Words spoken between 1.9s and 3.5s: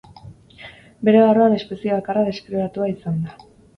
bakarra deskribatua izan da.